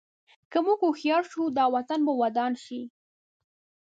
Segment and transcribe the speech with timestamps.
[0.51, 2.81] که موږ هوښیار شو، دا وطن به ودان شي.